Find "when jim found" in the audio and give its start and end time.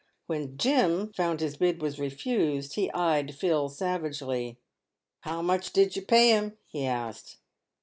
0.25-1.41